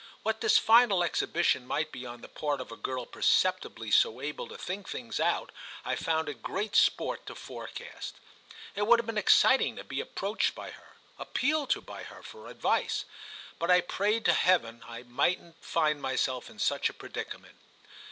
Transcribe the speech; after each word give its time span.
What 0.23 0.41
this 0.41 0.57
final 0.57 1.03
exhibition 1.03 1.67
might 1.67 1.91
be 1.91 2.07
on 2.07 2.21
the 2.21 2.27
part 2.27 2.59
of 2.59 2.71
a 2.71 2.75
girl 2.75 3.05
perceptibly 3.05 3.91
so 3.91 4.19
able 4.19 4.47
to 4.47 4.57
think 4.57 4.89
things 4.89 5.19
out 5.19 5.51
I 5.85 5.95
found 5.95 6.27
it 6.27 6.41
great 6.41 6.75
sport 6.75 7.27
to 7.27 7.35
forecast. 7.35 8.15
It 8.75 8.87
would 8.87 8.97
have 8.97 9.05
been 9.05 9.15
exciting 9.19 9.75
to 9.75 9.83
be 9.83 10.01
approached 10.01 10.55
by 10.55 10.71
her, 10.71 10.95
appealed 11.19 11.69
to 11.77 11.81
by 11.81 12.01
her 12.01 12.23
for 12.23 12.47
advice; 12.49 13.05
but 13.59 13.69
I 13.69 13.81
prayed 13.81 14.25
to 14.25 14.33
heaven 14.33 14.81
I 14.87 15.03
mightn't 15.03 15.63
find 15.63 16.01
myself 16.01 16.49
in 16.49 16.57
such 16.57 16.89
a 16.89 16.93
predicament. 16.93 17.57